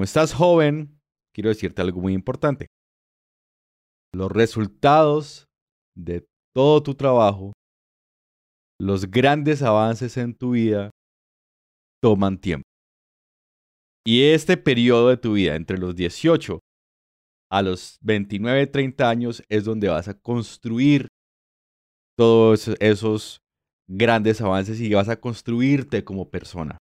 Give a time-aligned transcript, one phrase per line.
[0.00, 0.98] Como estás joven,
[1.34, 2.68] quiero decirte algo muy importante.
[4.14, 5.44] Los resultados
[5.94, 7.52] de todo tu trabajo,
[8.80, 10.88] los grandes avances en tu vida,
[12.02, 12.64] toman tiempo.
[14.06, 16.60] Y este periodo de tu vida, entre los 18
[17.52, 21.08] a los 29, 30 años, es donde vas a construir
[22.16, 23.40] todos esos
[23.86, 26.78] grandes avances y vas a construirte como persona.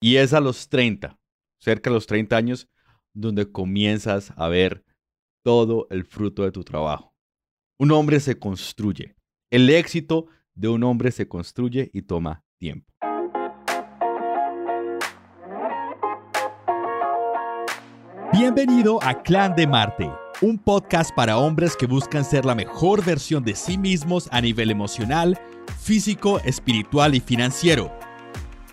[0.00, 1.18] Y es a los 30,
[1.62, 2.68] cerca de los 30 años,
[3.14, 4.84] donde comienzas a ver
[5.44, 7.14] todo el fruto de tu trabajo.
[7.78, 9.14] Un hombre se construye.
[9.48, 12.90] El éxito de un hombre se construye y toma tiempo.
[18.32, 23.44] Bienvenido a Clan de Marte, un podcast para hombres que buscan ser la mejor versión
[23.44, 25.38] de sí mismos a nivel emocional,
[25.78, 28.01] físico, espiritual y financiero.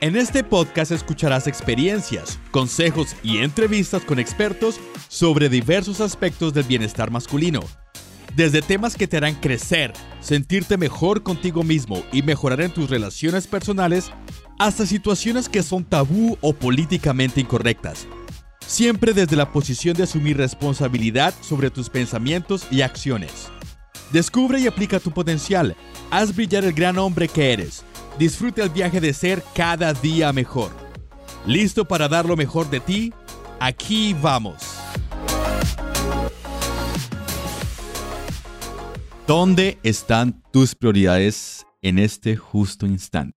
[0.01, 7.11] En este podcast escucharás experiencias, consejos y entrevistas con expertos sobre diversos aspectos del bienestar
[7.11, 7.61] masculino.
[8.35, 13.47] Desde temas que te harán crecer, sentirte mejor contigo mismo y mejorar en tus relaciones
[13.47, 14.11] personales,
[14.57, 18.07] hasta situaciones que son tabú o políticamente incorrectas
[18.69, 23.49] siempre desde la posición de asumir responsabilidad sobre tus pensamientos y acciones.
[24.11, 25.75] Descubre y aplica tu potencial,
[26.11, 27.83] haz brillar el gran hombre que eres,
[28.19, 30.71] disfruta el viaje de ser cada día mejor.
[31.47, 33.13] ¿Listo para dar lo mejor de ti?
[33.61, 34.61] Aquí vamos.
[39.25, 43.37] ¿Dónde están tus prioridades en este justo instante?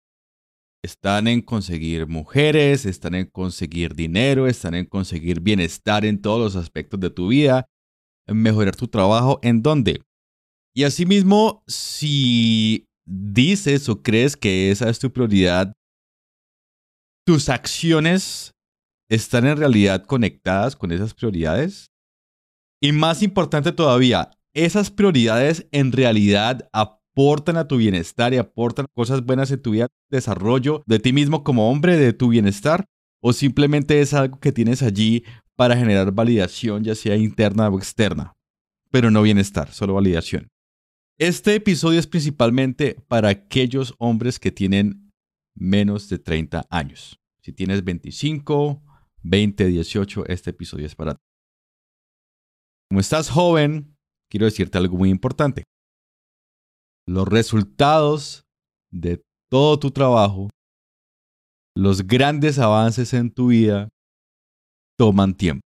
[0.83, 6.57] Están en conseguir mujeres, están en conseguir dinero, están en conseguir bienestar en todos los
[6.57, 7.67] aspectos de tu vida,
[8.27, 10.01] en mejorar tu trabajo, ¿en dónde?
[10.75, 15.73] Y asimismo, si dices o crees que esa es tu prioridad,
[17.27, 18.53] tus acciones
[19.11, 21.91] están en realidad conectadas con esas prioridades.
[22.81, 29.25] Y más importante todavía, esas prioridades en realidad aportan a tu bienestar y aportan cosas
[29.25, 32.87] buenas en tu vida, desarrollo de ti mismo como hombre, de tu bienestar,
[33.21, 35.25] o simplemente es algo que tienes allí
[35.57, 38.33] para generar validación, ya sea interna o externa,
[38.91, 40.49] pero no bienestar, solo validación.
[41.21, 45.13] Este episodio es principalmente para aquellos hombres que tienen
[45.55, 47.21] menos de 30 años.
[47.43, 48.83] Si tienes 25,
[49.23, 51.21] 20, 18, este episodio es para ti.
[52.89, 53.97] Como estás joven,
[54.31, 55.65] quiero decirte algo muy importante
[57.11, 58.45] los resultados
[58.93, 59.21] de
[59.51, 60.49] todo tu trabajo,
[61.77, 63.89] los grandes avances en tu vida,
[64.97, 65.63] toman tiempo.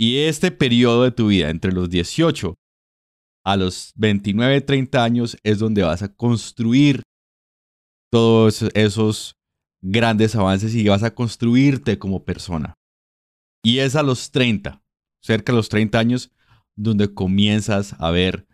[0.00, 2.54] Y este periodo de tu vida, entre los 18
[3.48, 7.02] a los 29, 30 años, es donde vas a construir
[8.12, 9.36] todos esos
[9.80, 12.74] grandes avances y vas a construirte como persona.
[13.64, 14.82] Y es a los 30,
[15.22, 16.30] cerca de los 30 años,
[16.76, 18.46] donde comienzas a ver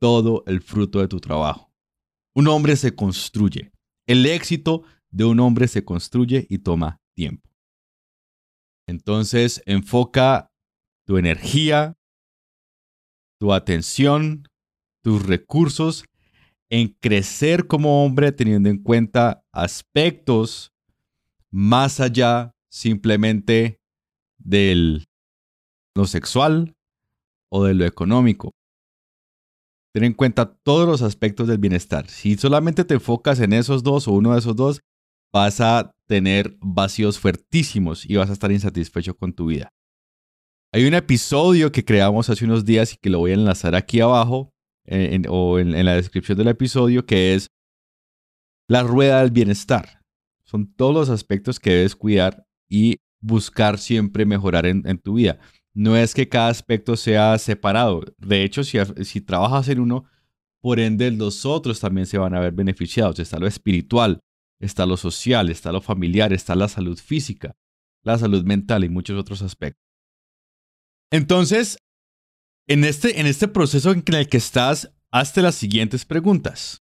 [0.00, 1.72] todo el fruto de tu trabajo.
[2.34, 3.70] Un hombre se construye.
[4.08, 4.82] El éxito
[5.12, 7.48] de un hombre se construye y toma tiempo.
[8.88, 10.50] Entonces, enfoca
[11.06, 11.96] tu energía,
[13.42, 14.46] tu atención,
[15.02, 16.04] tus recursos
[16.70, 20.70] en crecer como hombre teniendo en cuenta aspectos
[21.50, 23.80] más allá simplemente
[24.38, 25.02] de
[25.96, 26.76] lo sexual
[27.50, 28.52] o de lo económico.
[29.92, 32.08] Ten en cuenta todos los aspectos del bienestar.
[32.08, 34.82] Si solamente te enfocas en esos dos o uno de esos dos,
[35.32, 39.68] vas a tener vacíos fuertísimos y vas a estar insatisfecho con tu vida.
[40.72, 44.00] Hay un episodio que creamos hace unos días y que lo voy a enlazar aquí
[44.00, 44.54] abajo
[45.28, 47.48] o en, la descripción del episodio que es
[48.68, 50.00] la rueda del bienestar.
[50.44, 55.38] Son todos los aspectos que debes cuidar y buscar siempre mejorar en tu vida
[55.74, 58.02] no es que cada aspecto sea separado.
[58.18, 60.04] De hecho, si, si trabajas en uno,
[60.60, 63.18] por ende los otros también se van a ver beneficiados.
[63.18, 64.20] Está lo espiritual,
[64.60, 67.56] está lo social, está lo familiar, está la salud física,
[68.02, 69.81] la salud mental y muchos otros aspectos.
[71.12, 71.76] Entonces,
[72.66, 76.82] en este, en este proceso en el que estás, hazte las siguientes preguntas.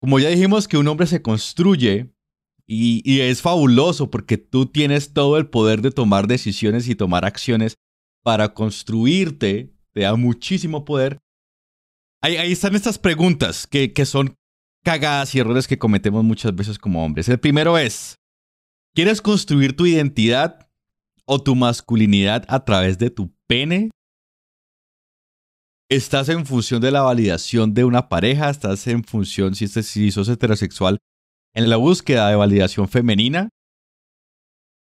[0.00, 2.14] Como ya dijimos que un hombre se construye
[2.66, 7.74] y, es fabuloso porque tú tienes todo el poder de tomar decisiones y tomar acciones
[8.22, 11.18] para construirte, te da muchísimo poder.
[12.20, 14.36] Ahí, están estas preguntas que, que son
[14.84, 17.28] cagadas y errores que cometemos muchas veces como hombres.
[17.28, 18.20] El primero es,
[18.94, 20.68] ¿quieres construir tu identidad
[21.26, 23.90] o tu masculinidad a través de tu pene?
[25.90, 28.48] ¿Estás en función de la validación de una pareja?
[28.48, 30.98] ¿Estás en función, si, si sos heterosexual,
[31.54, 33.50] en la búsqueda de validación femenina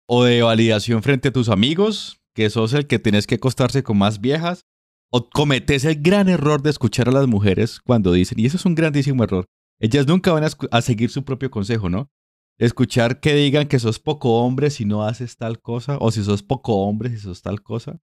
[0.06, 3.96] o de validación frente a tus amigos, que sos el que tienes que acostarse con
[3.98, 4.62] más viejas,
[5.10, 8.64] o cometes el gran error de escuchar a las mujeres cuando dicen, y eso es
[8.66, 9.46] un grandísimo error,
[9.80, 12.10] ellas nunca van a seguir su propio consejo, ¿no?
[12.58, 16.42] Escuchar que digan que sos poco hombre si no haces tal cosa, o si sos
[16.42, 18.00] poco hombre si sos tal cosa.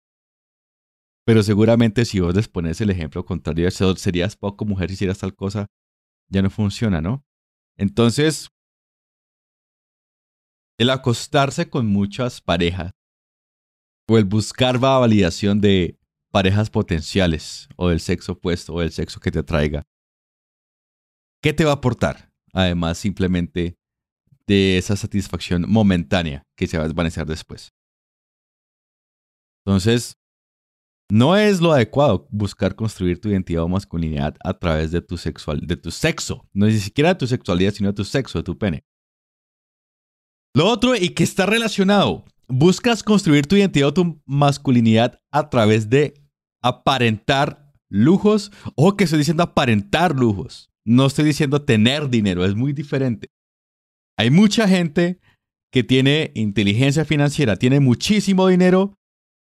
[1.26, 5.36] Pero seguramente si vos les pones el ejemplo contrario, serías poco mujer si hicieras tal
[5.36, 5.68] cosa,
[6.28, 7.24] ya no funciona, ¿no?
[7.78, 8.50] Entonces,
[10.80, 12.92] el acostarse con muchas parejas
[14.10, 16.00] o el buscar la validación de
[16.32, 19.84] parejas potenciales o del sexo opuesto o del sexo que te atraiga,
[21.42, 22.32] ¿qué te va a aportar?
[22.54, 23.79] Además, simplemente
[24.50, 27.70] de esa satisfacción momentánea que se va a desvanecer después.
[29.64, 30.16] Entonces,
[31.12, 35.62] no es lo adecuado buscar construir tu identidad o masculinidad a través de tu, sexual,
[35.62, 36.48] de tu sexo.
[36.52, 38.84] No es ni siquiera de tu sexualidad, sino de tu sexo, de tu pene.
[40.56, 45.92] Lo otro, y que está relacionado, buscas construir tu identidad o tu masculinidad a través
[45.92, 46.16] de
[46.64, 48.52] aparentar lujos.
[48.76, 50.72] o que estoy diciendo aparentar lujos.
[50.86, 53.30] No estoy diciendo tener dinero, es muy diferente.
[54.20, 55.18] Hay mucha gente
[55.72, 58.98] que tiene inteligencia financiera, tiene muchísimo dinero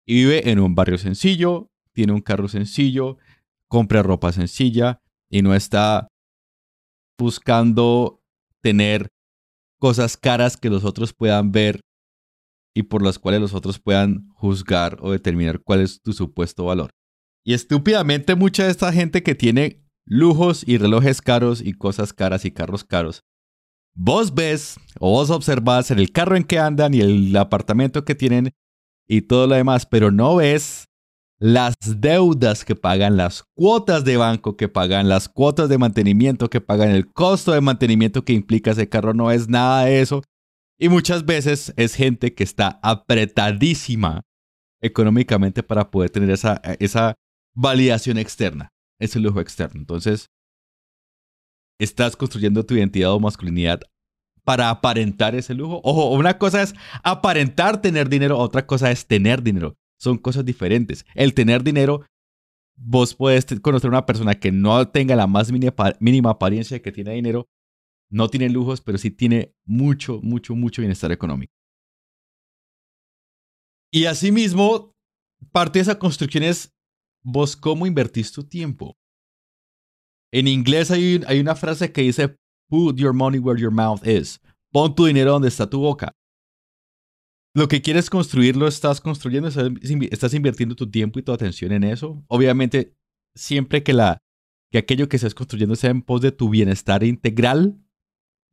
[0.06, 3.19] y vive en un barrio sencillo, tiene un carro sencillo,
[3.67, 6.06] compra ropa sencilla y no está
[7.19, 8.22] buscando
[8.62, 9.08] tener
[9.81, 11.81] cosas caras que los otros puedan ver
[12.73, 16.90] y por las cuales los otros puedan juzgar o determinar cuál es tu supuesto valor.
[17.44, 22.44] Y estúpidamente mucha de esta gente que tiene lujos y relojes caros y cosas caras
[22.44, 23.25] y carros caros,
[23.94, 28.52] vos ves o vos observas el carro en que andan y el apartamento que tienen
[29.08, 30.87] y todo lo demás, pero no ves
[31.40, 36.60] las deudas que pagan, las cuotas de banco que pagan, las cuotas de mantenimiento que
[36.60, 40.22] pagan, el costo de mantenimiento que implica ese carro, no es nada de eso.
[40.78, 44.22] Y muchas veces es gente que está apretadísima
[44.82, 47.14] económicamente para poder tener esa, esa
[47.54, 49.81] validación externa, ese lujo externo.
[49.81, 50.28] Entonces,
[51.80, 53.80] estás construyendo tu identidad o masculinidad
[54.44, 55.80] para aparentar ese lujo.
[55.84, 59.76] Ojo, una cosa es aparentar tener dinero, otra cosa es tener dinero.
[59.98, 61.04] Son cosas diferentes.
[61.14, 62.04] El tener dinero,
[62.76, 66.92] vos puedes conocer a una persona que no tenga la más mínima, apariencia de que
[66.92, 67.48] tiene dinero,
[68.10, 71.52] no tiene lujos, pero sí tiene mucho, mucho, mucho bienestar económico.
[73.92, 74.92] Y asimismo,
[75.52, 76.72] parte de esa construcción es
[77.22, 78.96] vos cómo invertís tu tiempo.
[80.32, 82.36] En inglés hay, una frase que dice
[82.68, 84.40] Put your money where your mouth is.
[84.72, 86.14] Pon tu dinero donde está tu boca.
[87.52, 91.82] Lo que quieres construir lo estás construyendo, estás invirtiendo tu tiempo y tu atención en
[91.82, 92.22] eso.
[92.28, 92.94] Obviamente,
[93.34, 93.92] siempre que,
[94.70, 97.76] que aquello que estés construyendo sea en pos de tu bienestar integral,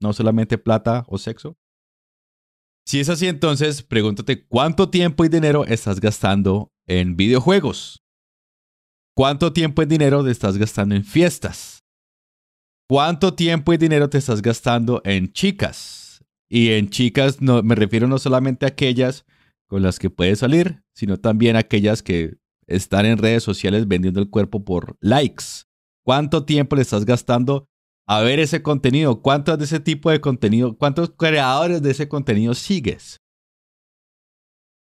[0.01, 1.55] no solamente plata o sexo.
[2.87, 8.01] Si es así, entonces pregúntate cuánto tiempo y dinero estás gastando en videojuegos.
[9.17, 11.83] ¿Cuánto tiempo y dinero te estás gastando en fiestas?
[12.87, 16.23] ¿Cuánto tiempo y dinero te estás gastando en chicas?
[16.47, 19.25] Y en chicas no, me refiero no solamente a aquellas
[19.65, 22.35] con las que puedes salir, sino también a aquellas que
[22.67, 25.45] están en redes sociales vendiendo el cuerpo por likes.
[26.05, 27.67] ¿Cuánto tiempo le estás gastando
[28.05, 29.23] a ver ese contenido?
[29.23, 33.19] ¿Cuántos de ese tipo de contenido, cuántos creadores de ese contenido sigues?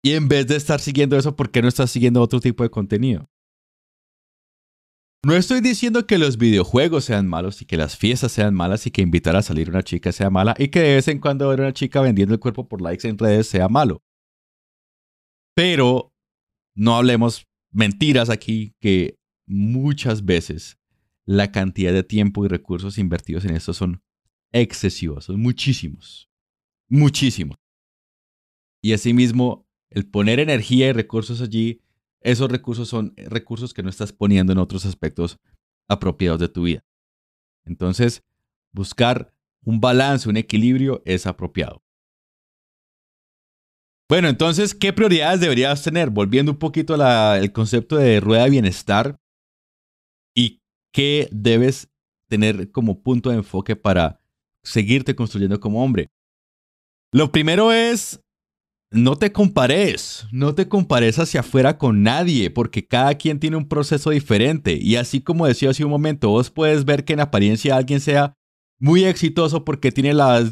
[0.03, 2.69] Y en vez de estar siguiendo eso, ¿por qué no estás siguiendo otro tipo de
[2.69, 3.29] contenido?
[5.25, 8.91] No estoy diciendo que los videojuegos sean malos y que las fiestas sean malas y
[8.91, 11.59] que invitar a salir una chica sea mala y que de vez en cuando ver
[11.59, 14.01] una chica vendiendo el cuerpo por likes en redes sea malo.
[15.53, 16.13] Pero
[16.73, 20.77] no hablemos mentiras aquí que muchas veces
[21.25, 24.01] la cantidad de tiempo y recursos invertidos en esto son
[24.53, 26.29] excesivos, son muchísimos,
[26.87, 27.57] muchísimos.
[28.81, 31.81] Y asimismo, el poner energía y recursos allí
[32.21, 35.39] esos recursos son recursos que no estás poniendo en otros aspectos
[35.87, 36.83] apropiados de tu vida.
[37.65, 38.23] Entonces,
[38.71, 39.33] buscar
[39.63, 41.83] un balance, un equilibrio es apropiado.
[44.09, 46.09] Bueno, entonces, ¿qué prioridades deberías tener?
[46.09, 49.19] Volviendo un poquito al concepto de rueda de bienestar
[50.35, 51.91] y qué debes
[52.27, 54.19] tener como punto de enfoque para
[54.63, 56.09] seguirte construyendo como hombre.
[57.11, 58.23] Lo primero es
[58.91, 63.67] no te compares, no te compares hacia afuera con nadie, porque cada quien tiene un
[63.67, 64.77] proceso diferente.
[64.81, 68.33] Y así como decía hace un momento, vos puedes ver que en apariencia alguien sea
[68.79, 70.43] muy exitoso porque tiene la,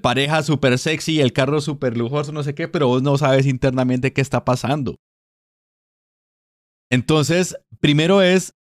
[0.00, 4.12] pareja súper sexy, el carro súper lujoso, no sé qué, pero vos no sabes internamente
[4.12, 4.96] qué está pasando.
[6.90, 8.54] Entonces, primero es,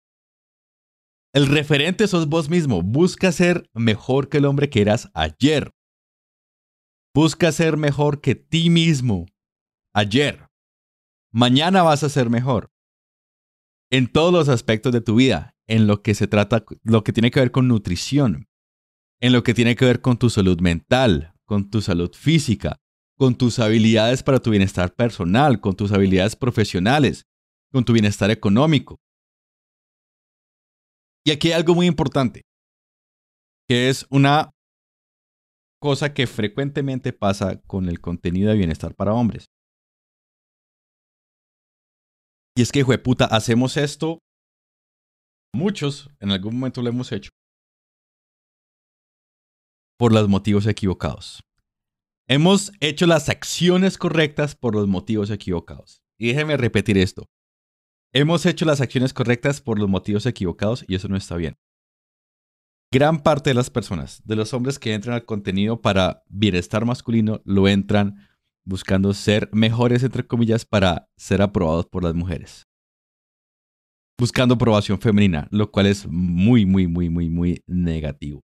[1.35, 2.83] el referente sos vos mismo.
[2.83, 5.73] Busca ser mejor que el hombre que eras ayer.
[7.13, 9.27] Busca ser mejor que ti mismo.
[9.93, 10.47] Ayer.
[11.33, 12.71] Mañana vas a ser mejor.
[13.91, 17.33] En todos los aspectos de tu vida, en lo que se trata, lo que tiene
[17.33, 18.49] que ver con nutrición,
[19.21, 22.77] en lo que tiene que ver con tu salud mental, con tu salud física,
[23.19, 27.27] con tus habilidades para tu bienestar personal, con tus habilidades profesionales,
[27.73, 29.01] con tu bienestar económico.
[31.25, 32.43] Y aquí hay algo muy importante,
[33.69, 34.53] que es una
[35.81, 39.47] cosa que frecuentemente pasa con el contenido de bienestar para hombres.
[42.57, 44.19] Y es que, puta, hacemos esto.
[45.55, 47.31] Muchos en algún momento lo hemos hecho.
[49.99, 51.41] Por los motivos equivocados.
[52.29, 56.03] Hemos hecho las acciones correctas por los motivos equivocados.
[56.19, 57.27] Y déjeme repetir esto.
[58.13, 61.57] Hemos hecho las acciones correctas por los motivos equivocados y eso no está bien.
[62.93, 67.41] Gran parte de las personas, de los hombres que entran al contenido para bienestar masculino,
[67.45, 68.27] lo entran
[68.65, 72.67] buscando ser mejores, entre comillas, para ser aprobados por las mujeres.
[74.19, 78.41] Buscando aprobación femenina, lo cual es muy, muy, muy, muy, muy negativo.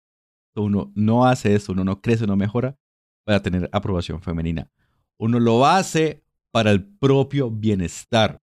[0.55, 2.75] Uno no hace eso, uno no crece, no mejora
[3.23, 4.71] para tener aprobación femenina.
[5.19, 8.41] Uno lo hace para el propio bienestar.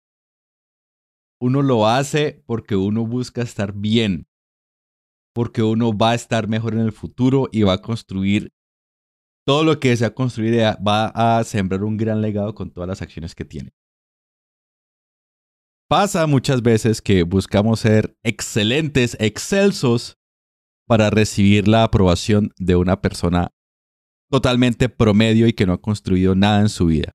[1.40, 4.28] Uno lo hace porque uno busca estar bien,
[5.34, 8.52] porque uno va a estar mejor en el futuro y va a construir
[9.46, 13.02] todo lo que se ha construido, va a sembrar un gran legado con todas las
[13.02, 13.72] acciones que tiene.
[15.90, 20.18] Pasa muchas veces que buscamos ser excelentes, excelsos,
[20.88, 23.52] para recibir la aprobación de una persona
[24.30, 27.12] totalmente promedio y que no ha construido nada en su vida.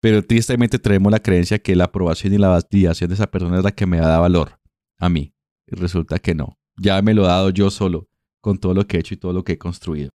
[0.00, 3.64] Pero tristemente tenemos la creencia que la aprobación y la validación de esa persona es
[3.64, 4.60] la que me da valor
[4.98, 5.34] a mí.
[5.66, 6.58] Y resulta que no.
[6.78, 8.08] Ya me lo he dado yo solo
[8.40, 10.10] con todo lo que he hecho y todo lo que he construido.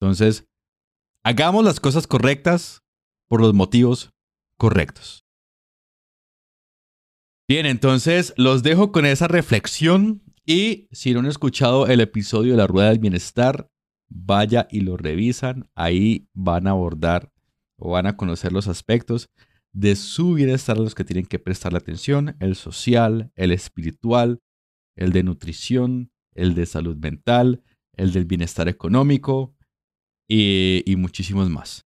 [0.00, 0.46] Entonces,
[1.24, 2.82] hagamos las cosas correctas
[3.28, 4.12] por los motivos
[4.56, 5.24] correctos.
[7.48, 12.58] Bien, entonces los dejo con esa reflexión y si no han escuchado el episodio de
[12.58, 13.68] la Rueda del Bienestar,
[14.08, 15.68] vaya y lo revisan.
[15.74, 17.32] Ahí van a abordar
[17.76, 19.30] o van a conocer los aspectos
[19.72, 24.40] de su bienestar a los que tienen que prestar la atención, el social, el espiritual,
[24.96, 27.62] el de nutrición, el de salud mental,
[27.96, 29.54] el del bienestar económico,
[30.30, 31.86] y, muchísimos más.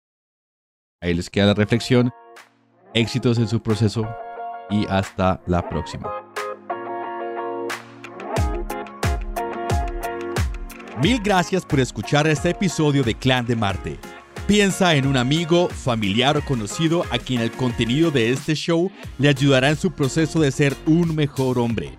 [1.00, 2.10] Ahí les queda la reflexión.
[2.94, 4.08] Éxitos en su proceso
[4.70, 6.08] y hasta la próxima.
[11.02, 13.98] Mil gracias por escuchar este episodio de Clan de Marte.
[14.46, 19.28] Piensa en un amigo, familiar o conocido a quien el contenido de este show le
[19.28, 21.98] ayudará en su proceso de ser un mejor hombre.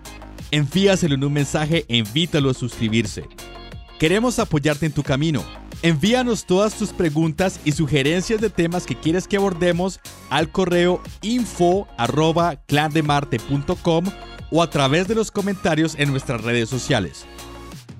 [0.50, 3.28] Envíaselo en un mensaje e invítalo a suscribirse.
[3.98, 5.44] Queremos apoyarte en tu camino
[5.82, 11.88] Envíanos todas tus preguntas y sugerencias de temas que quieres que abordemos al correo info
[11.96, 14.04] arroba clandemarte.com
[14.50, 17.24] o a través de los comentarios en nuestras redes sociales.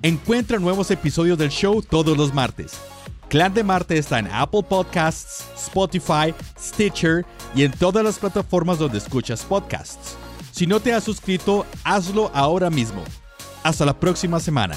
[0.03, 2.73] Encuentra nuevos episodios del show todos los martes.
[3.29, 8.99] Clan de Marte está en Apple Podcasts, Spotify, Stitcher y en todas las plataformas donde
[8.99, 10.17] escuchas podcasts.
[10.51, 13.03] Si no te has suscrito, hazlo ahora mismo.
[13.63, 14.75] Hasta la próxima semana.